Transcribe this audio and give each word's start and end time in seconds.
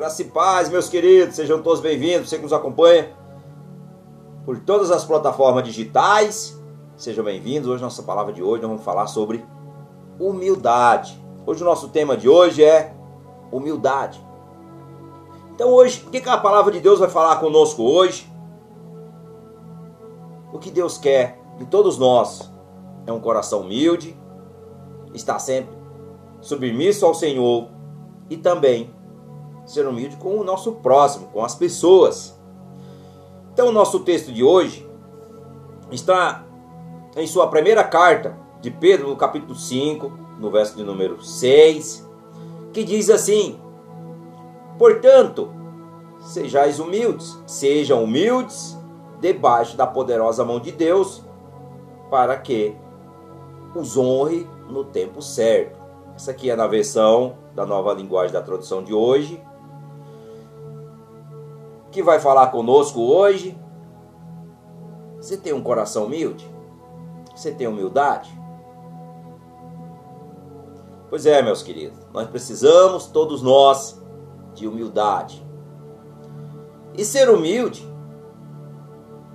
Graça 0.00 0.22
e 0.22 0.24
paz, 0.24 0.70
meus 0.70 0.88
queridos, 0.88 1.36
sejam 1.36 1.60
todos 1.60 1.78
bem-vindos. 1.78 2.30
Você 2.30 2.38
que 2.38 2.42
nos 2.42 2.54
acompanha 2.54 3.14
por 4.46 4.58
todas 4.58 4.90
as 4.90 5.04
plataformas 5.04 5.62
digitais, 5.62 6.58
sejam 6.96 7.22
bem-vindos. 7.22 7.68
Hoje, 7.68 7.82
nossa 7.82 8.02
palavra 8.02 8.32
de 8.32 8.42
hoje, 8.42 8.62
nós 8.62 8.70
vamos 8.70 8.82
falar 8.82 9.06
sobre 9.08 9.44
humildade. 10.18 11.22
Hoje, 11.44 11.62
o 11.62 11.66
nosso 11.66 11.90
tema 11.90 12.16
de 12.16 12.30
hoje 12.30 12.64
é 12.64 12.94
humildade. 13.52 14.18
Então, 15.54 15.68
hoje, 15.68 16.02
o 16.06 16.10
que 16.10 16.26
a 16.26 16.38
palavra 16.38 16.72
de 16.72 16.80
Deus 16.80 16.98
vai 16.98 17.10
falar 17.10 17.36
conosco 17.36 17.82
hoje? 17.82 18.26
O 20.50 20.58
que 20.58 20.70
Deus 20.70 20.96
quer 20.96 21.38
de 21.58 21.66
todos 21.66 21.98
nós 21.98 22.50
é 23.06 23.12
um 23.12 23.20
coração 23.20 23.60
humilde, 23.60 24.18
está 25.12 25.38
sempre 25.38 25.76
submisso 26.40 27.04
ao 27.04 27.12
Senhor 27.12 27.68
e 28.30 28.38
também 28.38 28.98
ser 29.70 29.86
humilde 29.86 30.16
com 30.16 30.36
o 30.36 30.42
nosso 30.42 30.72
próximo, 30.72 31.28
com 31.28 31.44
as 31.44 31.54
pessoas. 31.54 32.36
Então, 33.52 33.68
o 33.68 33.72
nosso 33.72 34.00
texto 34.00 34.32
de 34.32 34.42
hoje 34.42 34.88
está 35.92 36.44
em 37.16 37.26
sua 37.26 37.46
primeira 37.46 37.84
carta 37.84 38.36
de 38.60 38.70
Pedro, 38.70 39.08
no 39.08 39.16
capítulo 39.16 39.54
5, 39.54 40.10
no 40.40 40.50
verso 40.50 40.76
de 40.76 40.82
número 40.82 41.22
6, 41.22 42.08
que 42.72 42.82
diz 42.82 43.08
assim: 43.10 43.60
Portanto, 44.76 45.52
sejais 46.18 46.80
humildes, 46.80 47.38
sejam 47.46 48.02
humildes 48.02 48.76
debaixo 49.20 49.76
da 49.76 49.86
poderosa 49.86 50.44
mão 50.44 50.58
de 50.58 50.72
Deus, 50.72 51.22
para 52.10 52.36
que 52.36 52.74
os 53.74 53.96
honre 53.96 54.48
no 54.68 54.82
tempo 54.82 55.22
certo. 55.22 55.78
Essa 56.16 56.32
aqui 56.32 56.50
é 56.50 56.56
na 56.56 56.66
versão 56.66 57.36
da 57.54 57.64
nova 57.64 57.94
linguagem 57.94 58.32
da 58.32 58.42
tradução 58.42 58.82
de 58.82 58.92
hoje. 58.92 59.40
Que 62.00 62.04
vai 62.04 62.18
falar 62.18 62.46
conosco 62.46 62.98
hoje. 62.98 63.54
Você 65.18 65.36
tem 65.36 65.52
um 65.52 65.62
coração 65.62 66.06
humilde? 66.06 66.50
Você 67.36 67.52
tem 67.52 67.66
humildade? 67.66 68.32
Pois 71.10 71.26
é, 71.26 71.42
meus 71.42 71.62
queridos, 71.62 71.98
nós 72.10 72.26
precisamos, 72.26 73.08
todos 73.08 73.42
nós, 73.42 74.02
de 74.54 74.66
humildade. 74.66 75.46
E 76.94 77.04
ser 77.04 77.28
humilde, 77.28 77.86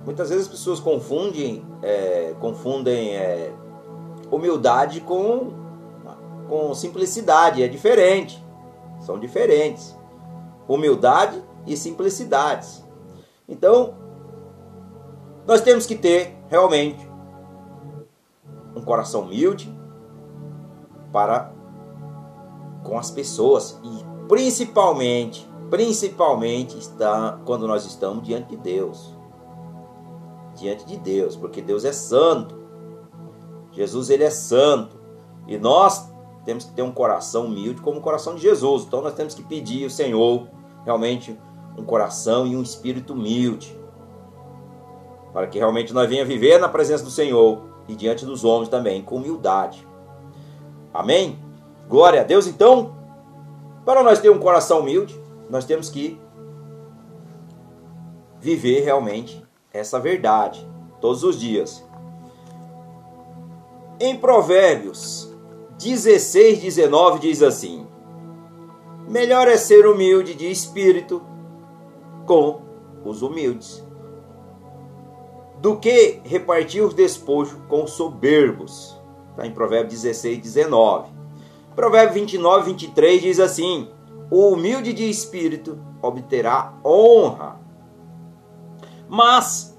muitas 0.04 0.30
vezes 0.30 0.46
as 0.46 0.50
pessoas 0.50 0.80
confundem, 0.80 1.64
é, 1.82 2.34
confundem 2.40 3.14
é, 3.14 3.54
humildade 4.28 5.02
com, 5.02 5.52
com 6.48 6.74
simplicidade. 6.74 7.62
É 7.62 7.68
diferente. 7.68 8.44
São 8.98 9.20
diferentes. 9.20 9.96
Humildade 10.66 11.45
e 11.66 11.76
simplicidade. 11.76 12.84
Então, 13.48 13.94
nós 15.46 15.60
temos 15.60 15.86
que 15.86 15.94
ter 15.94 16.36
realmente 16.48 17.08
um 18.74 18.82
coração 18.82 19.22
humilde 19.22 19.74
para 21.12 21.52
com 22.84 22.98
as 22.98 23.10
pessoas 23.10 23.80
e 23.82 24.04
principalmente, 24.28 25.48
principalmente 25.70 26.78
está 26.78 27.40
quando 27.44 27.66
nós 27.66 27.84
estamos 27.84 28.24
diante 28.24 28.50
de 28.50 28.56
Deus. 28.56 29.14
Diante 30.54 30.84
de 30.86 30.96
Deus, 30.96 31.36
porque 31.36 31.60
Deus 31.60 31.84
é 31.84 31.92
santo. 31.92 32.56
Jesus 33.72 34.10
ele 34.10 34.24
é 34.24 34.30
santo 34.30 34.96
e 35.46 35.58
nós 35.58 36.10
temos 36.44 36.64
que 36.64 36.72
ter 36.72 36.82
um 36.82 36.92
coração 36.92 37.46
humilde 37.46 37.80
como 37.80 37.98
o 37.98 38.02
coração 38.02 38.34
de 38.34 38.42
Jesus. 38.42 38.84
Então 38.84 39.02
nós 39.02 39.14
temos 39.14 39.34
que 39.34 39.42
pedir 39.42 39.84
ao 39.84 39.90
Senhor 39.90 40.48
realmente 40.84 41.38
um 41.76 41.84
coração 41.84 42.46
e 42.46 42.56
um 42.56 42.62
espírito 42.62 43.12
humilde 43.12 43.76
para 45.36 45.46
que 45.46 45.58
realmente 45.58 45.92
nós 45.92 46.08
venha 46.08 46.24
viver 46.24 46.58
na 46.58 46.66
presença 46.66 47.04
do 47.04 47.10
Senhor 47.10 47.60
e 47.86 47.94
diante 47.94 48.24
dos 48.24 48.42
homens 48.42 48.70
também 48.70 49.02
com 49.02 49.16
humildade. 49.16 49.86
Amém? 50.94 51.38
Glória 51.86 52.22
a 52.22 52.24
Deus. 52.24 52.46
Então, 52.46 52.96
para 53.84 54.02
nós 54.02 54.18
ter 54.18 54.30
um 54.30 54.38
coração 54.38 54.80
humilde, 54.80 55.14
nós 55.50 55.66
temos 55.66 55.90
que 55.90 56.18
viver 58.40 58.80
realmente 58.80 59.44
essa 59.70 60.00
verdade 60.00 60.66
todos 61.02 61.22
os 61.22 61.38
dias. 61.38 61.84
Em 64.00 64.16
Provérbios 64.16 65.30
16, 65.78 66.60
19 66.60 67.18
diz 67.18 67.42
assim: 67.42 67.86
Melhor 69.06 69.48
é 69.48 69.58
ser 69.58 69.86
humilde 69.86 70.34
de 70.34 70.50
espírito 70.50 71.22
com 72.26 72.60
os 73.04 73.22
humildes, 73.22 73.86
do 75.60 75.78
que 75.78 76.20
repartir 76.24 76.84
os 76.84 76.92
despojos 76.92 77.58
com 77.68 77.84
os 77.84 77.92
soberbos. 77.92 79.00
Está 79.30 79.46
em 79.46 79.52
Provérbios 79.52 80.02
16, 80.02 80.38
19. 80.38 81.10
Provérbio 81.74 82.14
29, 82.14 82.72
23 82.72 83.22
diz 83.22 83.40
assim: 83.40 83.88
O 84.30 84.48
humilde 84.50 84.92
de 84.92 85.08
espírito 85.08 85.78
obterá 86.02 86.74
honra. 86.84 87.60
Mas, 89.08 89.78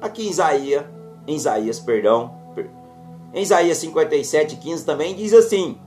aqui 0.00 0.26
em 0.26 0.30
Isaías, 0.30 0.84
em 1.26 1.36
Isaías, 1.36 1.78
perdão, 1.78 2.38
em 3.32 3.42
Isaías 3.42 3.78
57, 3.78 4.56
15 4.56 4.84
também 4.84 5.14
diz 5.14 5.32
assim: 5.34 5.78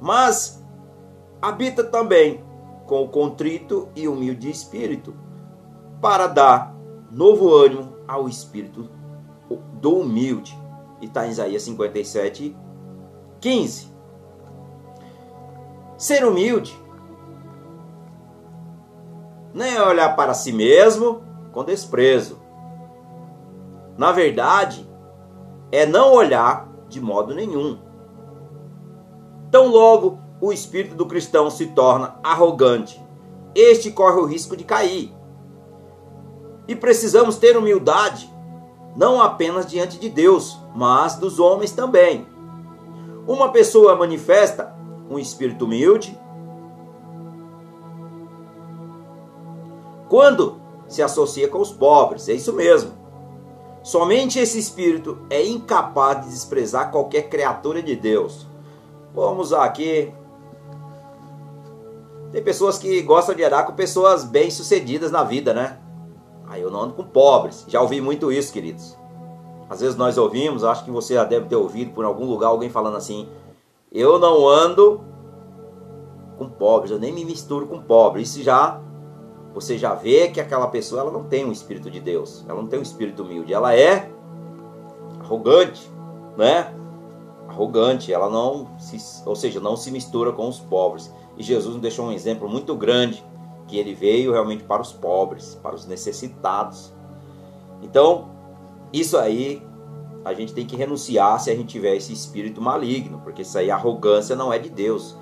Mas 0.00 0.62
habita 1.40 1.84
também 1.84 2.42
com 2.86 3.04
o 3.04 3.08
contrito 3.08 3.88
e 3.94 4.08
humilde 4.08 4.50
espírito, 4.50 5.14
para 6.00 6.26
dar 6.26 6.74
novo 7.10 7.54
ânimo 7.54 7.94
ao 8.06 8.28
espírito 8.28 8.88
do 9.74 9.98
humilde. 9.98 10.56
E 11.00 11.06
está 11.06 11.26
em 11.26 11.30
Isaías 11.30 11.62
57, 11.62 12.56
15. 13.40 13.88
Ser 15.96 16.24
humilde 16.24 16.78
não 19.52 19.64
é 19.64 19.82
olhar 19.82 20.14
para 20.14 20.34
si 20.34 20.52
mesmo 20.52 21.22
com 21.52 21.64
desprezo. 21.64 22.38
Na 23.96 24.12
verdade, 24.12 24.88
é 25.72 25.84
não 25.84 26.12
olhar 26.12 26.68
de 26.88 27.00
modo 27.00 27.34
nenhum. 27.34 27.78
Tão 29.50 29.66
logo 29.66 30.20
o 30.40 30.52
espírito 30.52 30.94
do 30.94 31.06
cristão 31.06 31.50
se 31.50 31.66
torna 31.68 32.14
arrogante, 32.22 33.02
este 33.54 33.90
corre 33.90 34.20
o 34.20 34.24
risco 34.24 34.56
de 34.56 34.62
cair. 34.62 35.12
E 36.68 36.76
precisamos 36.76 37.36
ter 37.36 37.56
humildade, 37.56 38.32
não 38.94 39.20
apenas 39.20 39.66
diante 39.66 39.98
de 39.98 40.08
Deus, 40.08 40.58
mas 40.74 41.16
dos 41.16 41.40
homens 41.40 41.72
também. 41.72 42.26
Uma 43.26 43.50
pessoa 43.50 43.96
manifesta 43.96 44.76
um 45.10 45.18
espírito 45.18 45.64
humilde 45.64 46.16
quando 50.08 50.56
se 50.88 51.02
associa 51.02 51.48
com 51.48 51.60
os 51.60 51.70
pobres, 51.70 52.28
é 52.28 52.32
isso 52.32 52.52
mesmo. 52.52 52.92
Somente 53.82 54.38
esse 54.38 54.58
espírito 54.58 55.18
é 55.28 55.44
incapaz 55.46 56.24
de 56.24 56.30
desprezar 56.30 56.90
qualquer 56.90 57.28
criatura 57.28 57.82
de 57.82 57.94
Deus. 57.94 58.46
Vamos 59.14 59.52
aqui. 59.52 60.12
Tem 62.32 62.42
pessoas 62.42 62.78
que 62.78 63.00
gostam 63.02 63.34
de 63.34 63.44
andar 63.44 63.64
com 63.64 63.72
pessoas 63.72 64.24
bem-sucedidas 64.24 65.10
na 65.10 65.24
vida, 65.24 65.54
né? 65.54 65.77
Aí 66.48 66.62
eu 66.62 66.70
não 66.70 66.82
ando 66.82 66.94
com 66.94 67.04
pobres. 67.04 67.64
Já 67.68 67.80
ouvi 67.80 68.00
muito 68.00 68.32
isso, 68.32 68.52
queridos. 68.52 68.96
Às 69.68 69.80
vezes 69.80 69.96
nós 69.96 70.16
ouvimos, 70.16 70.64
acho 70.64 70.84
que 70.84 70.90
você 70.90 71.14
já 71.14 71.24
deve 71.24 71.46
ter 71.46 71.56
ouvido 71.56 71.92
por 71.92 72.04
algum 72.04 72.24
lugar 72.24 72.48
alguém 72.48 72.70
falando 72.70 72.96
assim: 72.96 73.28
Eu 73.92 74.18
não 74.18 74.48
ando 74.48 75.02
com 76.38 76.48
pobres, 76.48 76.90
eu 76.90 76.98
nem 76.98 77.12
me 77.12 77.24
misturo 77.24 77.66
com 77.66 77.82
pobres. 77.82 78.30
Isso 78.30 78.42
já 78.42 78.80
você 79.52 79.76
já 79.76 79.94
vê 79.94 80.28
que 80.28 80.40
aquela 80.40 80.68
pessoa 80.68 81.00
ela 81.00 81.10
não 81.10 81.24
tem 81.24 81.44
um 81.44 81.52
espírito 81.52 81.90
de 81.90 82.00
Deus, 82.00 82.44
ela 82.48 82.60
não 82.62 82.68
tem 82.68 82.78
um 82.78 82.82
espírito 82.82 83.22
humilde, 83.22 83.52
ela 83.52 83.74
é 83.74 84.10
arrogante, 85.18 85.90
né? 86.36 86.72
Arrogante, 87.48 88.12
ela 88.12 88.30
não 88.30 88.78
se, 88.78 88.98
ou 89.26 89.34
seja, 89.34 89.58
não 89.58 89.76
se 89.76 89.90
mistura 89.90 90.32
com 90.32 90.48
os 90.48 90.60
pobres. 90.60 91.12
E 91.36 91.42
Jesus 91.42 91.74
nos 91.74 91.82
deixou 91.82 92.06
um 92.06 92.12
exemplo 92.12 92.48
muito 92.48 92.74
grande 92.76 93.24
que 93.68 93.78
ele 93.78 93.94
veio 93.94 94.32
realmente 94.32 94.64
para 94.64 94.82
os 94.82 94.92
pobres, 94.92 95.54
para 95.62 95.76
os 95.76 95.86
necessitados. 95.86 96.92
Então, 97.80 98.30
isso 98.92 99.16
aí 99.16 99.62
a 100.24 100.34
gente 100.34 100.52
tem 100.52 100.66
que 100.66 100.74
renunciar 100.74 101.38
se 101.38 101.50
a 101.50 101.54
gente 101.54 101.68
tiver 101.68 101.94
esse 101.94 102.12
espírito 102.12 102.60
maligno, 102.60 103.20
porque 103.22 103.42
isso 103.42 103.56
aí 103.56 103.70
arrogância 103.70 104.34
não 104.34 104.52
é 104.52 104.58
de 104.58 104.68
Deus. 104.68 105.16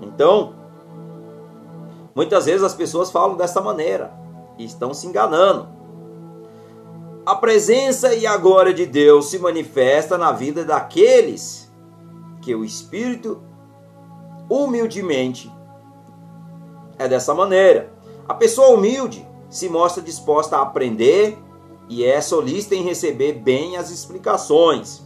Então, 0.00 0.54
Muitas 2.16 2.46
vezes 2.46 2.62
as 2.62 2.72
pessoas 2.72 3.10
falam 3.10 3.36
dessa 3.36 3.60
maneira 3.60 4.10
e 4.56 4.64
estão 4.64 4.94
se 4.94 5.06
enganando. 5.06 5.68
A 7.26 7.34
presença 7.34 8.14
e 8.14 8.26
a 8.26 8.38
glória 8.38 8.72
de 8.72 8.86
Deus 8.86 9.26
se 9.26 9.38
manifesta 9.38 10.16
na 10.16 10.32
vida 10.32 10.64
daqueles 10.64 11.70
que 12.40 12.54
o 12.54 12.64
Espírito 12.64 13.42
humildemente 14.48 15.52
é 16.98 17.08
dessa 17.08 17.34
maneira. 17.34 17.92
A 18.28 18.34
pessoa 18.34 18.70
humilde 18.70 19.26
se 19.48 19.68
mostra 19.68 20.02
disposta 20.02 20.56
a 20.56 20.62
aprender 20.62 21.38
e 21.88 22.04
é 22.04 22.20
solista 22.20 22.74
em 22.74 22.82
receber 22.82 23.34
bem 23.34 23.76
as 23.76 23.90
explicações. 23.90 25.02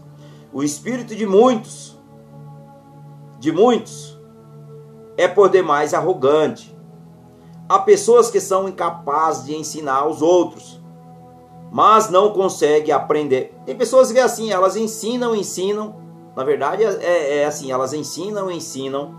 O 0.52 0.62
espírito 0.62 1.14
de 1.14 1.26
muitos, 1.26 1.98
de 3.38 3.52
muitos, 3.52 4.19
é 5.16 5.28
por 5.28 5.50
demais 5.50 5.92
arrogante. 5.92 6.76
Há 7.69 7.78
pessoas 7.78 8.31
que 8.31 8.40
são 8.40 8.69
incapazes 8.69 9.44
de 9.44 9.54
ensinar 9.54 9.98
aos 9.98 10.22
outros, 10.22 10.81
mas 11.70 12.10
não 12.10 12.32
conseguem 12.32 12.92
aprender. 12.92 13.54
Tem 13.64 13.76
pessoas 13.76 14.10
que 14.10 14.19
é 14.19 14.22
assim, 14.22 14.50
elas 14.50 14.76
ensinam, 14.76 15.37
ensinam. 15.37 16.00
Na 16.34 16.42
verdade 16.42 16.82
é, 16.82 17.42
é 17.42 17.44
assim, 17.44 17.70
elas 17.70 17.92
ensinam, 17.92 18.50
ensinam, 18.50 19.14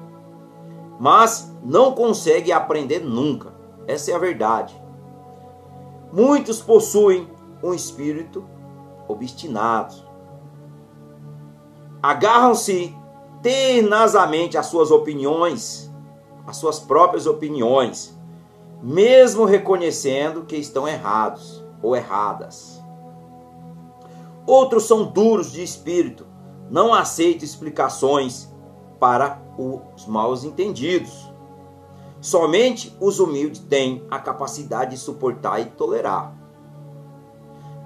mas 1.02 1.52
não 1.64 1.94
conseguem 1.94 2.54
aprender 2.54 3.00
nunca. 3.00 3.52
Essa 3.88 4.12
é 4.12 4.14
a 4.14 4.20
verdade. 4.20 4.80
Muitos 6.14 6.62
possuem 6.62 7.28
um 7.64 7.74
espírito 7.74 8.46
obstinado. 9.08 9.96
Agarram-se 12.04 12.96
tenazamente 13.42 14.60
às 14.60 14.68
suas 14.68 14.92
opiniões, 14.92 15.92
às 16.46 16.58
suas 16.58 16.80
próprias 16.80 17.26
opiniões, 17.26 18.16
mesmo 18.80 19.46
reconhecendo 19.46 20.44
que 20.44 20.56
estão 20.56 20.88
errados 20.88 21.66
ou 21.82 21.96
erradas. 21.96 22.80
Outros 24.46 24.84
são 24.84 25.06
duros 25.06 25.52
de 25.52 25.64
espírito, 25.64 26.28
não 26.70 26.94
aceitam 26.94 27.44
explicações 27.44 28.51
para 29.02 29.42
os 29.58 30.06
mal 30.06 30.32
entendidos. 30.36 31.28
Somente 32.22 32.96
os 33.02 33.20
humildes 33.20 33.60
têm 33.60 34.06
a 34.12 34.20
capacidade 34.20 34.92
de 34.92 34.98
suportar 34.98 35.60
e 35.60 35.66
tolerar. 35.66 36.36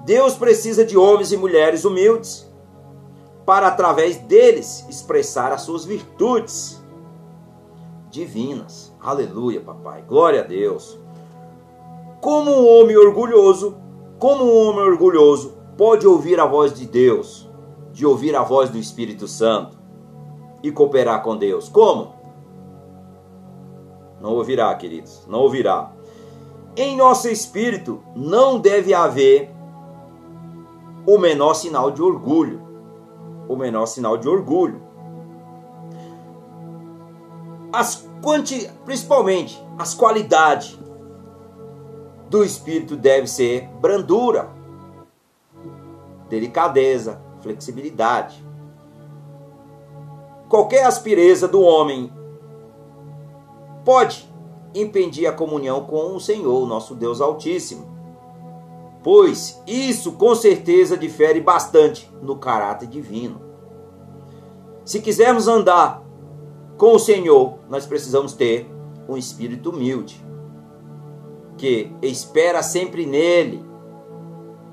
Deus 0.04 0.36
precisa 0.36 0.84
de 0.84 0.98
homens 0.98 1.32
e 1.32 1.38
mulheres 1.38 1.86
humildes 1.86 2.46
para, 3.46 3.68
através 3.68 4.18
deles, 4.18 4.86
expressar 4.90 5.54
as 5.54 5.62
suas 5.62 5.86
virtudes 5.86 6.84
divinas. 8.10 8.94
Aleluia, 9.00 9.62
papai. 9.62 10.04
Glória 10.06 10.42
a 10.42 10.44
Deus. 10.44 11.00
Como 12.20 12.52
um 12.52 12.68
homem 12.68 12.98
orgulhoso, 12.98 13.78
como 14.20 14.44
um 14.44 14.68
homem 14.68 14.84
orgulhoso 14.84 15.58
pode 15.78 16.06
ouvir 16.06 16.42
a 16.42 16.46
voz 16.46 16.74
de 16.74 16.86
Deus, 16.86 17.50
de 17.94 18.06
ouvir 18.06 18.36
a 18.36 18.44
voz 18.44 18.70
do 18.70 18.78
Espírito 18.78 19.30
Santo 19.30 19.85
e 20.68 20.72
cooperar 20.72 21.22
com 21.22 21.38
Deus? 21.38 21.70
Como? 21.70 22.16
Não 24.20 24.32
ouvirá, 24.32 24.74
queridos, 24.74 25.24
não 25.28 25.42
ouvirá. 25.42 25.92
Em 26.76 26.98
nosso 26.98 27.30
espírito 27.30 28.02
não 28.16 28.60
deve 28.60 28.92
haver 28.92 29.52
o 31.06 31.20
menor 31.20 31.54
sinal 31.54 31.92
de 31.92 32.02
orgulho. 32.02 32.60
O 33.48 33.56
menor 33.56 33.86
sinal 33.86 34.18
de 34.18 34.28
orgulho. 34.28 34.82
As 37.72 38.10
quanti, 38.24 38.68
principalmente 38.86 39.64
as 39.78 39.94
qualidades 39.94 40.80
do 42.28 42.44
espírito 42.44 42.96
deve 42.96 43.28
ser 43.28 43.68
brandura, 43.80 44.50
delicadeza, 46.28 47.22
flexibilidade. 47.42 48.44
Qualquer 50.56 50.86
aspireza 50.86 51.50
do 51.50 51.60
homem 51.60 52.10
pode 53.84 54.26
impedir 54.74 55.28
a 55.28 55.34
comunhão 55.34 55.84
com 55.84 56.16
o 56.16 56.20
Senhor, 56.20 56.66
nosso 56.66 56.96
Deus 56.96 57.20
Altíssimo 57.20 57.94
pois 59.04 59.62
isso 59.68 60.14
com 60.14 60.34
certeza 60.34 60.98
difere 60.98 61.40
bastante 61.40 62.10
no 62.24 62.38
caráter 62.38 62.88
divino. 62.88 63.40
Se 64.84 65.00
quisermos 65.00 65.48
andar 65.48 66.04
com 66.76 66.96
o 66.96 67.00
Senhor, 67.00 67.60
nós 67.70 67.86
precisamos 67.86 68.34
ter 68.34 68.68
um 69.08 69.16
espírito 69.16 69.70
humilde, 69.70 70.26
que 71.56 71.92
espera 72.02 72.64
sempre 72.64 73.06
nele 73.06 73.64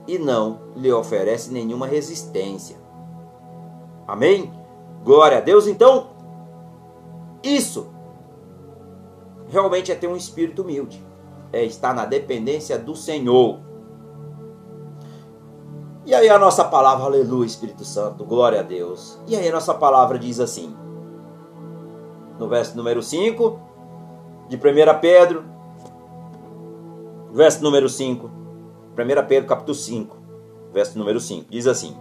e 0.08 0.18
não 0.18 0.60
lhe 0.76 0.90
oferece 0.90 1.52
nenhuma 1.52 1.86
resistência. 1.86 2.80
Amém? 4.06 4.61
Glória 5.02 5.38
a 5.38 5.40
Deus. 5.40 5.66
Então, 5.66 6.10
isso 7.42 7.88
realmente 9.48 9.92
é 9.92 9.94
ter 9.94 10.06
um 10.06 10.16
espírito 10.16 10.62
humilde, 10.62 11.04
é 11.52 11.64
estar 11.64 11.94
na 11.94 12.06
dependência 12.06 12.78
do 12.78 12.96
Senhor. 12.96 13.58
E 16.04 16.14
aí 16.14 16.28
a 16.28 16.38
nossa 16.38 16.64
palavra, 16.64 17.04
aleluia, 17.04 17.46
Espírito 17.46 17.84
Santo, 17.84 18.24
glória 18.24 18.60
a 18.60 18.62
Deus. 18.62 19.20
E 19.26 19.36
aí 19.36 19.48
a 19.48 19.52
nossa 19.52 19.72
palavra 19.72 20.18
diz 20.18 20.40
assim, 20.40 20.74
no 22.38 22.48
verso 22.48 22.76
número 22.76 23.02
5 23.02 23.60
de 24.48 24.56
1 24.56 24.60
Pedro, 25.00 25.44
verso 27.32 27.62
número 27.62 27.88
5, 27.88 28.26
1 28.26 29.26
Pedro 29.28 29.48
capítulo 29.48 29.74
5, 29.74 30.16
verso 30.72 30.98
número 30.98 31.20
5, 31.20 31.46
diz 31.50 31.66
assim. 31.66 31.96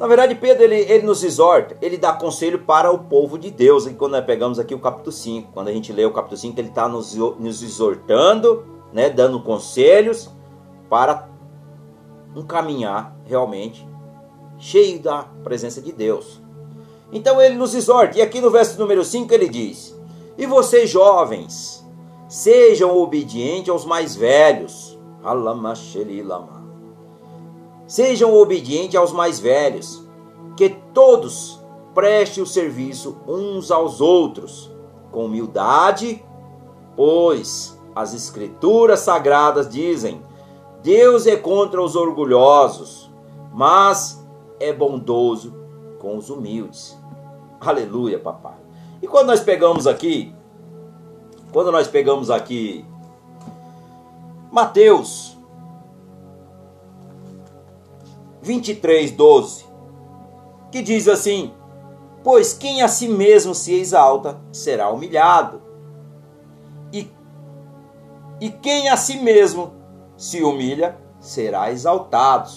Na 0.00 0.06
verdade, 0.06 0.34
Pedro 0.34 0.64
ele, 0.64 0.76
ele 0.76 1.04
nos 1.04 1.22
exorta, 1.22 1.76
ele 1.82 1.98
dá 1.98 2.10
conselho 2.10 2.60
para 2.60 2.90
o 2.90 3.00
povo 3.00 3.38
de 3.38 3.50
Deus. 3.50 3.84
E 3.84 3.92
quando 3.92 4.12
nós 4.12 4.24
pegamos 4.24 4.58
aqui 4.58 4.74
o 4.74 4.78
capítulo 4.78 5.12
5, 5.12 5.52
quando 5.52 5.68
a 5.68 5.72
gente 5.72 5.92
lê 5.92 6.06
o 6.06 6.10
capítulo 6.10 6.38
5, 6.38 6.58
ele 6.58 6.68
está 6.68 6.88
nos, 6.88 7.14
nos 7.14 7.62
exortando, 7.62 8.64
né, 8.94 9.10
dando 9.10 9.42
conselhos 9.42 10.30
para 10.88 11.28
um 12.34 12.42
caminhar 12.42 13.14
realmente 13.26 13.86
cheio 14.58 14.98
da 15.00 15.24
presença 15.44 15.82
de 15.82 15.92
Deus. 15.92 16.40
Então 17.12 17.38
ele 17.38 17.56
nos 17.56 17.74
exorta, 17.74 18.16
e 18.16 18.22
aqui 18.22 18.40
no 18.40 18.50
verso 18.50 18.80
número 18.80 19.04
5 19.04 19.30
ele 19.34 19.50
diz: 19.50 19.94
E 20.38 20.46
vocês 20.46 20.88
jovens, 20.88 21.86
sejam 22.26 22.96
obedientes 22.96 23.68
aos 23.68 23.84
mais 23.84 24.16
velhos. 24.16 24.98
Sejam 27.90 28.32
obedientes 28.36 28.94
aos 28.94 29.10
mais 29.10 29.40
velhos, 29.40 30.06
que 30.56 30.68
todos 30.94 31.60
prestem 31.92 32.40
o 32.40 32.46
serviço 32.46 33.16
uns 33.26 33.72
aos 33.72 34.00
outros, 34.00 34.70
com 35.10 35.24
humildade, 35.24 36.24
pois 36.94 37.76
as 37.92 38.14
Escrituras 38.14 39.00
sagradas 39.00 39.68
dizem: 39.68 40.22
Deus 40.84 41.26
é 41.26 41.34
contra 41.34 41.82
os 41.82 41.96
orgulhosos, 41.96 43.10
mas 43.52 44.24
é 44.60 44.72
bondoso 44.72 45.52
com 45.98 46.16
os 46.16 46.30
humildes. 46.30 46.96
Aleluia, 47.60 48.20
papai. 48.20 48.60
E 49.02 49.08
quando 49.08 49.26
nós 49.26 49.40
pegamos 49.40 49.88
aqui, 49.88 50.32
quando 51.52 51.72
nós 51.72 51.88
pegamos 51.88 52.30
aqui 52.30 52.84
Mateus 54.52 55.29
23, 58.42 59.10
12, 59.12 59.64
que 60.70 60.82
diz 60.82 61.08
assim: 61.08 61.52
Pois 62.22 62.52
quem 62.52 62.82
a 62.82 62.88
si 62.88 63.08
mesmo 63.08 63.54
se 63.54 63.74
exalta 63.74 64.40
será 64.52 64.90
humilhado, 64.90 65.62
e, 66.92 67.10
e 68.40 68.50
quem 68.50 68.88
a 68.88 68.96
si 68.96 69.18
mesmo 69.18 69.72
se 70.16 70.42
humilha, 70.42 70.98
será 71.20 71.70
exaltado. 71.70 72.50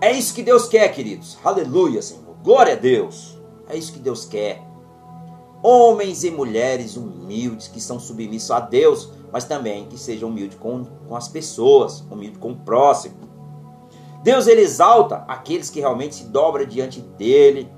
É 0.00 0.12
isso 0.12 0.34
que 0.34 0.42
Deus 0.42 0.68
quer, 0.68 0.88
queridos. 0.92 1.36
Aleluia, 1.44 2.00
Senhor. 2.00 2.36
Glória 2.42 2.74
a 2.74 2.76
Deus. 2.76 3.36
É 3.68 3.76
isso 3.76 3.92
que 3.92 3.98
Deus 3.98 4.24
quer. 4.24 4.62
Homens 5.62 6.22
e 6.22 6.30
mulheres 6.30 6.96
humildes 6.96 7.66
que 7.66 7.80
são 7.80 7.98
submissos 7.98 8.50
a 8.52 8.60
Deus, 8.60 9.10
mas 9.32 9.44
também 9.44 9.86
que 9.86 9.98
sejam 9.98 10.28
humildes 10.28 10.58
com, 10.58 10.84
com 10.84 11.16
as 11.16 11.28
pessoas, 11.28 12.00
humildes 12.10 12.38
com 12.38 12.52
o 12.52 12.56
próximo. 12.56 13.16
Deus 14.22 14.46
ele 14.46 14.62
exalta 14.62 15.24
aqueles 15.28 15.70
que 15.70 15.80
realmente 15.80 16.16
se 16.16 16.24
dobram 16.24 16.66
diante 16.66 17.00
dele, 17.00 17.70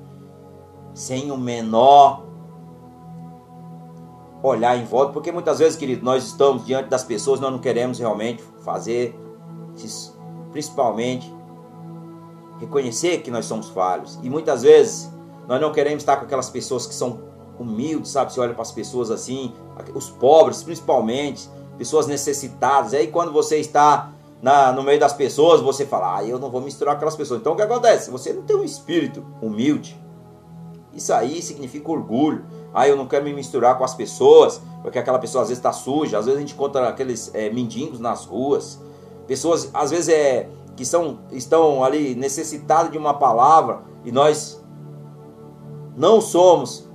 sem 0.95 1.31
o 1.31 1.37
menor 1.37 2.27
olhar 4.43 4.77
em 4.77 4.85
volta, 4.85 5.13
porque 5.13 5.31
muitas 5.31 5.59
vezes, 5.59 5.77
querido, 5.77 6.05
nós 6.05 6.25
estamos 6.25 6.65
diante 6.65 6.89
das 6.89 7.05
pessoas, 7.05 7.41
nós 7.41 7.53
não 7.53 7.59
queremos 7.59 7.99
realmente 7.99 8.43
fazer, 8.65 9.15
principalmente, 10.51 11.33
reconhecer 12.59 13.19
que 13.19 13.31
nós 13.31 13.45
somos 13.45 13.69
falhos. 13.69 14.19
E 14.23 14.31
muitas 14.31 14.63
vezes 14.63 15.13
nós 15.47 15.61
não 15.61 15.73
queremos 15.73 16.03
estar 16.03 16.17
com 16.17 16.25
aquelas 16.25 16.49
pessoas 16.49 16.87
que 16.87 16.95
são 16.95 17.30
humildes, 17.61 18.11
sabe? 18.11 18.33
Você 18.33 18.41
olha 18.41 18.55
para 18.55 18.63
as 18.63 18.73
pessoas 18.73 19.11
assim, 19.11 19.53
os 19.95 20.09
pobres 20.09 20.63
principalmente, 20.63 21.49
pessoas 21.77 22.07
necessitadas. 22.07 22.95
Aí 22.95 23.09
quando 23.09 23.33
você 23.33 23.59
está 23.59 24.11
na, 24.43 24.73
no 24.73 24.83
meio 24.83 24.99
das 24.99 25.13
pessoas, 25.13 25.61
você 25.61 25.85
fala, 25.85 26.17
ah, 26.17 26.25
eu 26.25 26.39
não 26.39 26.51
vou 26.51 26.63
misturar 26.63 26.97
aquelas 26.97 27.15
pessoas. 27.15 27.41
Então 27.41 27.53
o 27.53 27.57
que 27.57 27.63
acontece? 27.63 28.11
Você 28.11 28.33
não 28.33 28.43
tem 28.43 28.57
um 28.57 28.65
espírito 28.65 29.25
humilde. 29.43 30.01
Isso 30.95 31.13
aí 31.13 31.43
significa 31.43 31.91
orgulho. 31.91 32.45
Ah, 32.73 32.89
eu 32.89 32.97
não 32.97 33.07
quero 33.07 33.25
me 33.25 33.33
misturar 33.35 33.77
com 33.77 33.85
as 33.85 33.95
pessoas, 33.95 34.61
porque 34.83 34.99
aquela 34.99 35.19
pessoa 35.19 35.43
às 35.43 35.49
vezes 35.49 35.59
está 35.59 35.73
suja. 35.73 36.19
Às 36.19 36.25
vezes 36.25 36.39
a 36.39 36.41
gente 36.41 36.55
encontra 36.55 36.89
aqueles 36.89 37.31
é, 37.35 37.51
mendigos 37.51 38.01
nas 38.01 38.25
ruas. 38.25 38.81
Pessoas, 39.27 39.71
às 39.73 39.91
vezes, 39.91 40.09
é, 40.09 40.49
que 40.77 40.85
são, 40.85 41.19
estão 41.31 41.85
ali 41.85 42.15
necessitadas 42.15 42.91
de 42.91 42.99
uma 42.99 43.15
palavra 43.15 43.83
e 44.05 44.11
nós 44.11 44.65
não 45.97 46.21
somos 46.21 46.90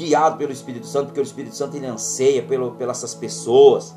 guiados 0.00 0.38
pelo 0.38 0.52
Espírito 0.52 0.86
Santo, 0.86 1.06
porque 1.06 1.20
o 1.20 1.22
Espírito 1.22 1.54
Santo 1.54 1.76
ele 1.76 1.86
anseia 1.86 2.42
pelo, 2.42 2.72
pelas 2.72 2.98
essas 2.98 3.14
pessoas. 3.14 3.94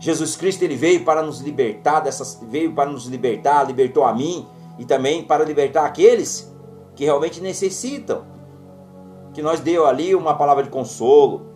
Jesus 0.00 0.34
Cristo 0.34 0.62
ele 0.62 0.74
veio 0.74 1.04
para 1.04 1.22
nos 1.22 1.40
libertar 1.40 2.00
dessas, 2.00 2.40
veio 2.48 2.72
para 2.72 2.90
nos 2.90 3.06
libertar, 3.06 3.66
libertou 3.66 4.04
a 4.04 4.12
mim 4.12 4.46
e 4.78 4.84
também 4.84 5.22
para 5.22 5.44
libertar 5.44 5.84
aqueles 5.84 6.52
que 6.96 7.04
realmente 7.04 7.40
necessitam. 7.40 8.24
Que 9.32 9.42
nós 9.42 9.60
deu 9.60 9.86
ali 9.86 10.14
uma 10.14 10.34
palavra 10.34 10.64
de 10.64 10.70
consolo, 10.70 11.52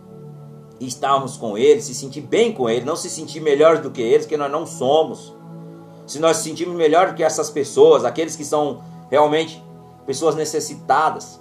e 0.78 0.86
estarmos 0.86 1.36
com 1.36 1.56
eles, 1.56 1.84
se 1.84 1.94
sentir 1.94 2.20
bem 2.20 2.52
com 2.52 2.68
eles, 2.68 2.84
não 2.84 2.96
se 2.96 3.08
sentir 3.08 3.40
melhor 3.40 3.78
do 3.78 3.90
que 3.90 4.02
eles, 4.02 4.26
que 4.26 4.36
nós 4.36 4.50
não 4.50 4.66
somos. 4.66 5.34
Se 6.06 6.18
nós 6.18 6.38
se 6.38 6.44
sentirmos 6.44 6.76
melhor 6.76 7.08
do 7.08 7.14
que 7.14 7.22
essas 7.22 7.50
pessoas, 7.50 8.04
aqueles 8.04 8.36
que 8.36 8.44
são 8.44 8.82
realmente 9.10 9.62
pessoas 10.04 10.34
necessitadas, 10.34 11.40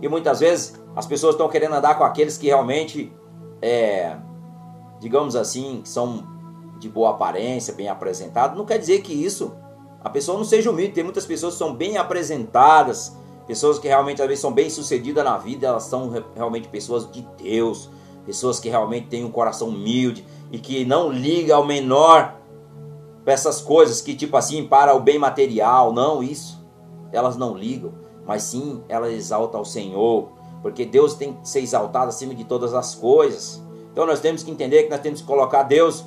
e 0.00 0.08
muitas 0.08 0.40
vezes 0.40 0.74
as 0.98 1.06
pessoas 1.06 1.36
estão 1.36 1.48
querendo 1.48 1.76
andar 1.76 1.96
com 1.96 2.02
aqueles 2.02 2.36
que 2.36 2.48
realmente, 2.48 3.12
é, 3.62 4.16
digamos 4.98 5.36
assim, 5.36 5.80
são 5.84 6.26
de 6.80 6.88
boa 6.88 7.10
aparência, 7.10 7.72
bem 7.72 7.88
apresentado, 7.88 8.58
não 8.58 8.66
quer 8.66 8.78
dizer 8.78 9.00
que 9.02 9.12
isso 9.12 9.54
a 10.02 10.10
pessoa 10.10 10.36
não 10.36 10.44
seja 10.44 10.68
humilde. 10.68 10.94
Tem 10.94 11.04
muitas 11.04 11.24
pessoas 11.24 11.54
que 11.54 11.58
são 11.60 11.72
bem 11.72 11.98
apresentadas, 11.98 13.16
pessoas 13.46 13.78
que 13.78 13.86
realmente 13.86 14.20
às 14.20 14.26
vezes 14.26 14.42
são 14.42 14.52
bem 14.52 14.68
sucedidas 14.68 15.24
na 15.24 15.38
vida, 15.38 15.68
elas 15.68 15.84
são 15.84 16.12
realmente 16.34 16.66
pessoas 16.66 17.08
de 17.08 17.22
Deus, 17.40 17.88
pessoas 18.26 18.58
que 18.58 18.68
realmente 18.68 19.06
têm 19.06 19.24
um 19.24 19.30
coração 19.30 19.68
humilde 19.68 20.26
e 20.50 20.58
que 20.58 20.84
não 20.84 21.12
liga 21.12 21.54
ao 21.54 21.64
menor 21.64 22.34
para 23.24 23.34
essas 23.34 23.60
coisas 23.60 24.00
que 24.00 24.16
tipo 24.16 24.36
assim 24.36 24.66
para 24.66 24.96
o 24.96 25.00
bem 25.00 25.16
material, 25.16 25.92
não 25.92 26.24
isso. 26.24 26.58
Elas 27.12 27.36
não 27.36 27.56
ligam, 27.56 27.94
mas 28.26 28.42
sim 28.42 28.82
elas 28.88 29.12
exaltam 29.12 29.60
ao 29.60 29.64
Senhor, 29.64 30.37
porque 30.62 30.84
Deus 30.84 31.14
tem 31.14 31.34
que 31.34 31.48
ser 31.48 31.60
exaltado 31.60 32.08
acima 32.08 32.34
de 32.34 32.44
todas 32.44 32.74
as 32.74 32.94
coisas. 32.94 33.62
Então 33.92 34.06
nós 34.06 34.20
temos 34.20 34.42
que 34.42 34.50
entender 34.50 34.84
que 34.84 34.90
nós 34.90 35.00
temos 35.00 35.20
que 35.20 35.26
colocar 35.26 35.62
Deus 35.62 36.04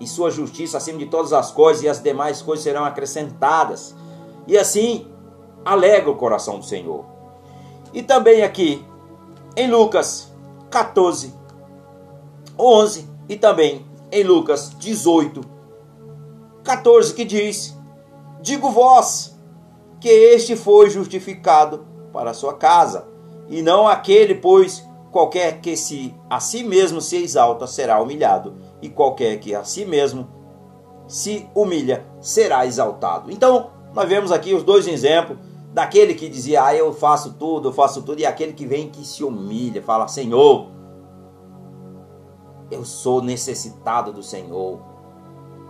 e 0.00 0.06
sua 0.06 0.30
justiça 0.30 0.76
acima 0.76 0.98
de 0.98 1.06
todas 1.06 1.32
as 1.32 1.50
coisas, 1.50 1.82
e 1.82 1.88
as 1.88 2.02
demais 2.02 2.42
coisas 2.42 2.64
serão 2.64 2.84
acrescentadas. 2.84 3.94
E 4.46 4.58
assim 4.58 5.06
alegra 5.64 6.10
o 6.10 6.16
coração 6.16 6.58
do 6.58 6.64
Senhor. 6.64 7.04
E 7.92 8.02
também 8.02 8.42
aqui 8.42 8.84
em 9.56 9.70
Lucas 9.70 10.32
14, 10.70 11.32
11 12.58 13.08
e 13.28 13.36
também 13.36 13.86
em 14.10 14.24
Lucas 14.24 14.70
18, 14.78 15.40
14 16.62 17.14
que 17.14 17.24
diz: 17.24 17.76
Digo 18.40 18.70
vós 18.70 19.38
que 20.00 20.08
este 20.08 20.56
foi 20.56 20.90
justificado 20.90 21.86
para 22.12 22.30
a 22.30 22.34
sua 22.34 22.54
casa, 22.54 23.06
e 23.48 23.62
não 23.62 23.86
aquele, 23.86 24.34
pois 24.34 24.86
qualquer 25.10 25.60
que 25.60 25.76
se 25.76 26.14
a 26.28 26.40
si 26.40 26.64
mesmo 26.64 27.00
se 27.00 27.16
exalta 27.16 27.66
será 27.66 28.00
humilhado, 28.00 28.56
e 28.82 28.88
qualquer 28.88 29.38
que 29.38 29.54
a 29.54 29.64
si 29.64 29.84
mesmo 29.84 30.28
se 31.06 31.48
humilha 31.54 32.04
será 32.20 32.66
exaltado. 32.66 33.30
Então, 33.30 33.70
nós 33.94 34.08
vemos 34.08 34.32
aqui 34.32 34.54
os 34.54 34.62
dois 34.62 34.86
exemplos 34.86 35.38
daquele 35.72 36.14
que 36.14 36.28
dizia, 36.28 36.64
ah, 36.64 36.74
eu 36.74 36.92
faço 36.92 37.34
tudo, 37.34 37.68
eu 37.68 37.72
faço 37.72 38.02
tudo, 38.02 38.20
e 38.20 38.26
aquele 38.26 38.52
que 38.52 38.66
vem 38.66 38.88
que 38.88 39.04
se 39.04 39.24
humilha, 39.24 39.82
fala, 39.82 40.08
Senhor, 40.08 40.68
eu 42.70 42.84
sou 42.84 43.22
necessitado 43.22 44.12
do 44.12 44.22
Senhor. 44.22 44.80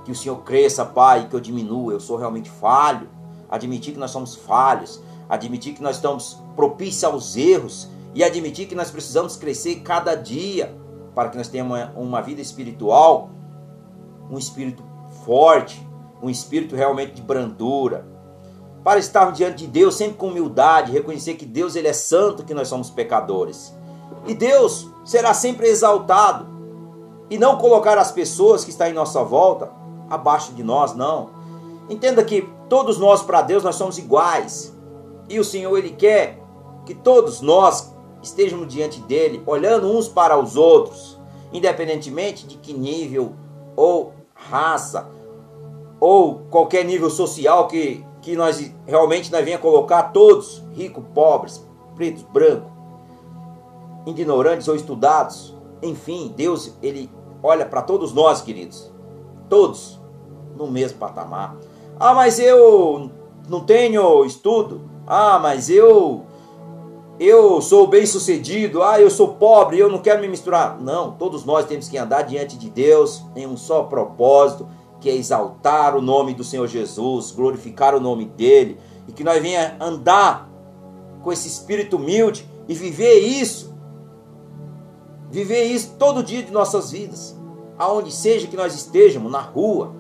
Que 0.04 0.12
o 0.12 0.14
Senhor 0.14 0.36
cresça, 0.42 0.84
Pai, 0.84 1.28
que 1.28 1.34
eu 1.34 1.40
diminua, 1.40 1.92
eu 1.92 2.00
sou 2.00 2.16
realmente 2.16 2.50
falho. 2.50 3.08
Admitir 3.48 3.94
que 3.94 4.00
nós 4.00 4.10
somos 4.10 4.34
falhos, 4.34 5.00
admitir 5.28 5.74
que 5.74 5.82
nós 5.82 5.96
estamos 5.96 6.42
propícios 6.54 7.04
aos 7.04 7.36
erros 7.36 7.88
e 8.14 8.22
admitir 8.22 8.66
que 8.66 8.74
nós 8.74 8.90
precisamos 8.90 9.36
crescer 9.36 9.76
cada 9.76 10.14
dia 10.14 10.74
para 11.14 11.28
que 11.28 11.36
nós 11.36 11.48
tenhamos 11.48 11.78
uma, 11.96 12.20
vida 12.20 12.40
espiritual, 12.40 13.30
um 14.30 14.38
espírito 14.38 14.82
forte, 15.24 15.86
um 16.22 16.28
espírito 16.28 16.74
realmente 16.74 17.12
de 17.12 17.22
brandura, 17.22 18.06
para 18.82 18.98
estarmos 18.98 19.38
diante 19.38 19.58
de 19.58 19.66
Deus 19.66 19.94
sempre 19.94 20.16
com 20.16 20.28
humildade, 20.28 20.92
reconhecer 20.92 21.34
que 21.34 21.46
Deus 21.46 21.76
ele 21.76 21.88
é 21.88 21.92
santo, 21.92 22.44
que 22.44 22.52
nós 22.52 22.68
somos 22.68 22.90
pecadores. 22.90 23.72
E 24.26 24.34
Deus 24.34 24.88
será 25.04 25.32
sempre 25.32 25.68
exaltado 25.68 26.46
e 27.30 27.38
não 27.38 27.56
colocar 27.56 27.96
as 27.96 28.12
pessoas 28.12 28.64
que 28.64 28.70
estão 28.70 28.86
em 28.86 28.92
nossa 28.92 29.22
volta 29.22 29.70
abaixo 30.10 30.52
de 30.52 30.62
nós, 30.62 30.94
não. 30.94 31.30
Entenda 31.88 32.22
que 32.24 32.48
todos 32.68 32.98
nós 32.98 33.22
para 33.22 33.42
Deus 33.42 33.62
nós 33.62 33.76
somos 33.76 33.98
iguais. 33.98 34.73
E 35.28 35.38
o 35.38 35.44
Senhor 35.44 35.76
ele 35.76 35.90
quer 35.90 36.38
que 36.84 36.94
todos 36.94 37.40
nós 37.40 37.94
estejamos 38.22 38.68
diante 38.68 39.00
dele, 39.00 39.42
olhando 39.46 39.90
uns 39.90 40.08
para 40.08 40.38
os 40.38 40.56
outros, 40.56 41.18
independentemente 41.52 42.46
de 42.46 42.56
que 42.56 42.72
nível 42.72 43.34
ou 43.76 44.12
raça 44.34 45.08
ou 46.00 46.40
qualquer 46.50 46.84
nível 46.84 47.08
social 47.08 47.66
que, 47.68 48.04
que 48.20 48.36
nós 48.36 48.72
realmente 48.86 49.30
nós 49.30 49.44
venha 49.44 49.58
colocar 49.58 50.04
todos, 50.04 50.62
ricos, 50.74 51.04
pobres, 51.14 51.66
pretos, 51.94 52.22
brancos, 52.24 52.70
ignorantes 54.06 54.68
ou 54.68 54.74
estudados, 54.74 55.56
enfim, 55.82 56.32
Deus 56.36 56.74
ele 56.82 57.10
olha 57.42 57.64
para 57.64 57.82
todos 57.82 58.12
nós, 58.12 58.40
queridos, 58.40 58.92
todos 59.48 60.00
no 60.56 60.66
mesmo 60.66 60.98
patamar. 60.98 61.56
Ah, 61.98 62.14
mas 62.14 62.38
eu 62.38 63.10
não 63.48 63.60
tenho 63.60 64.24
estudo. 64.24 64.80
Ah, 65.06 65.38
mas 65.38 65.68
eu 65.68 66.24
eu 67.18 67.60
sou 67.60 67.86
bem 67.86 68.04
sucedido, 68.04 68.82
ah, 68.82 69.00
eu 69.00 69.08
sou 69.08 69.34
pobre, 69.34 69.78
eu 69.78 69.88
não 69.88 69.98
quero 69.98 70.20
me 70.20 70.28
misturar. 70.28 70.80
Não, 70.80 71.12
todos 71.12 71.44
nós 71.44 71.66
temos 71.66 71.88
que 71.88 71.96
andar 71.96 72.22
diante 72.22 72.58
de 72.58 72.68
Deus 72.68 73.24
em 73.36 73.46
um 73.46 73.56
só 73.56 73.84
propósito, 73.84 74.66
que 75.00 75.08
é 75.08 75.14
exaltar 75.14 75.96
o 75.96 76.02
nome 76.02 76.34
do 76.34 76.42
Senhor 76.42 76.66
Jesus, 76.66 77.30
glorificar 77.30 77.94
o 77.94 78.00
nome 78.00 78.24
dele, 78.24 78.78
e 79.06 79.12
que 79.12 79.22
nós 79.22 79.40
venha 79.40 79.76
andar 79.78 80.50
com 81.22 81.32
esse 81.32 81.46
espírito 81.46 81.96
humilde 81.96 82.48
e 82.66 82.74
viver 82.74 83.18
isso. 83.20 83.72
Viver 85.30 85.64
isso 85.64 85.94
todo 85.98 86.22
dia 86.22 86.42
de 86.42 86.50
nossas 86.50 86.90
vidas. 86.90 87.38
Aonde 87.78 88.10
seja 88.10 88.46
que 88.46 88.56
nós 88.56 88.74
estejamos, 88.74 89.30
na 89.30 89.40
rua, 89.40 89.94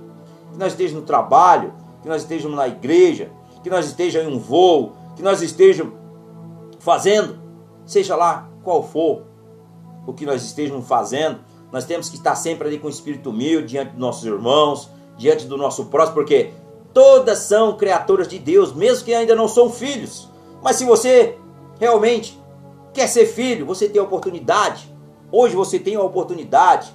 que 0.52 0.58
nós 0.58 0.72
estejamos 0.72 1.02
no 1.02 1.06
trabalho, 1.06 1.74
que 2.02 2.08
nós 2.08 2.22
estejamos 2.22 2.56
na 2.56 2.66
igreja, 2.66 3.30
que 3.64 3.70
nós 3.70 3.86
estejamos 3.86 4.30
em 4.30 4.36
um 4.36 4.38
voo, 4.38 4.92
que 5.16 5.22
nós 5.22 5.40
estejamos 5.40 5.94
fazendo, 6.78 7.38
seja 7.86 8.14
lá 8.14 8.50
qual 8.62 8.82
for 8.82 9.22
o 10.06 10.12
que 10.12 10.26
nós 10.26 10.44
estejamos 10.44 10.86
fazendo, 10.86 11.40
nós 11.72 11.86
temos 11.86 12.10
que 12.10 12.16
estar 12.16 12.36
sempre 12.36 12.68
ali 12.68 12.78
com 12.78 12.88
o 12.88 12.90
espírito 12.90 13.30
humilde 13.30 13.68
diante 13.68 13.92
dos 13.92 13.98
nossos 13.98 14.24
irmãos, 14.24 14.90
diante 15.16 15.46
do 15.46 15.56
nosso 15.56 15.86
próximo, 15.86 16.16
porque 16.16 16.52
todas 16.92 17.38
são 17.38 17.74
criaturas 17.74 18.28
de 18.28 18.38
Deus, 18.38 18.74
mesmo 18.74 19.02
que 19.02 19.14
ainda 19.14 19.34
não 19.34 19.48
são 19.48 19.70
filhos. 19.70 20.28
Mas 20.62 20.76
se 20.76 20.84
você 20.84 21.38
realmente 21.80 22.38
quer 22.92 23.06
ser 23.06 23.24
filho, 23.24 23.64
você 23.64 23.88
tem 23.88 23.98
a 23.98 24.04
oportunidade. 24.04 24.94
Hoje 25.32 25.56
você 25.56 25.78
tem 25.78 25.96
a 25.96 26.02
oportunidade 26.02 26.92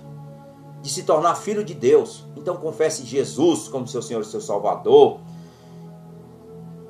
de 0.83 0.89
se 0.89 1.01
tornar 1.01 1.33
filho 1.33 1.63
de 1.63 1.73
Deus. 1.73 2.25
Então 2.37 2.57
confesse 2.57 3.03
Jesus 3.03 3.67
como 3.67 3.87
seu 3.87 4.03
Senhor 4.03 4.21
e 4.21 4.25
seu 4.25 4.39
Salvador. 4.39 5.19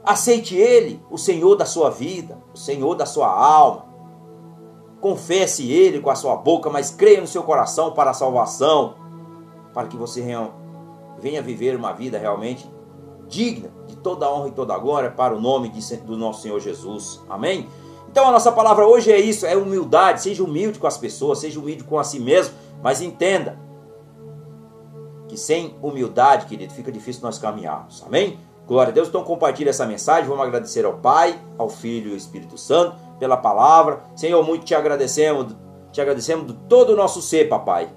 Aceite 0.09 0.55
Ele, 0.55 0.99
o 1.07 1.19
Senhor 1.19 1.55
da 1.55 1.65
sua 1.65 1.91
vida, 1.91 2.39
o 2.51 2.57
Senhor 2.57 2.95
da 2.95 3.05
sua 3.05 3.27
alma. 3.27 3.85
Confesse 4.99 5.71
Ele 5.71 5.99
com 5.99 6.09
a 6.09 6.15
sua 6.15 6.35
boca, 6.35 6.67
mas 6.67 6.89
creia 6.89 7.21
no 7.21 7.27
seu 7.27 7.43
coração 7.43 7.91
para 7.91 8.09
a 8.09 8.13
salvação, 8.15 8.95
para 9.71 9.87
que 9.87 9.95
você 9.95 10.25
venha 11.19 11.43
viver 11.43 11.75
uma 11.75 11.93
vida 11.93 12.17
realmente 12.17 12.67
digna 13.27 13.69
de 13.85 13.97
toda 13.97 14.25
a 14.25 14.33
honra 14.33 14.47
e 14.47 14.51
toda 14.51 14.73
a 14.73 14.79
glória 14.79 15.11
para 15.11 15.35
o 15.35 15.39
nome 15.39 15.69
de, 15.69 15.97
do 15.97 16.17
nosso 16.17 16.41
Senhor 16.41 16.59
Jesus. 16.59 17.23
Amém? 17.29 17.69
Então 18.11 18.27
a 18.27 18.31
nossa 18.31 18.51
palavra 18.51 18.87
hoje 18.87 19.11
é 19.11 19.19
isso, 19.19 19.45
é 19.45 19.55
humildade. 19.55 20.23
Seja 20.23 20.43
humilde 20.43 20.79
com 20.79 20.87
as 20.87 20.97
pessoas, 20.97 21.37
seja 21.37 21.59
humilde 21.59 21.83
com 21.83 21.99
a 21.99 22.03
si 22.03 22.19
mesmo, 22.19 22.55
mas 22.81 22.99
entenda 22.99 23.59
que 25.27 25.37
sem 25.37 25.77
humildade, 25.83 26.47
querido, 26.47 26.73
fica 26.73 26.91
difícil 26.91 27.21
nós 27.21 27.37
caminharmos. 27.37 28.03
Amém? 28.03 28.39
Glória 28.69 28.91
a 28.91 28.93
Deus. 28.93 29.07
Então 29.07 29.23
compartilhe 29.23 29.67
essa 29.67 29.85
mensagem. 29.87 30.29
Vamos 30.29 30.45
agradecer 30.45 30.85
ao 30.85 30.93
Pai, 30.99 31.41
ao 31.57 31.67
Filho 31.67 32.09
e 32.09 32.11
ao 32.11 32.17
Espírito 32.17 32.55
Santo 32.55 32.95
pela 33.17 33.35
palavra. 33.35 34.03
Senhor, 34.15 34.43
muito 34.43 34.63
te 34.63 34.75
agradecemos, 34.75 35.55
te 35.91 35.99
agradecemos 35.99 36.45
de 36.45 36.53
todo 36.69 36.93
o 36.93 36.95
nosso 36.95 37.19
ser, 37.19 37.49
papai. 37.49 37.89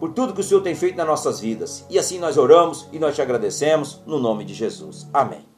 Por 0.00 0.12
tudo 0.12 0.34
que 0.34 0.40
o 0.40 0.44
Senhor 0.44 0.60
tem 0.60 0.74
feito 0.74 0.96
nas 0.96 1.06
nossas 1.06 1.38
vidas. 1.38 1.86
E 1.88 2.00
assim 2.00 2.18
nós 2.18 2.36
oramos 2.36 2.88
e 2.92 2.98
nós 2.98 3.14
te 3.14 3.22
agradecemos 3.22 4.02
no 4.04 4.18
nome 4.18 4.44
de 4.44 4.54
Jesus. 4.54 5.08
Amém. 5.14 5.55